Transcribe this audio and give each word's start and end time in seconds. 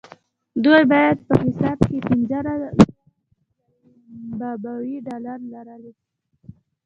دوی 0.63 0.83
باید 0.91 1.17
په 1.27 1.33
حساب 1.43 1.77
کې 1.87 1.97
پنځه 2.07 2.39
زره 2.45 2.53
زیمبابويي 4.09 4.97
ډالر 5.07 5.39
لرلای. 5.53 5.93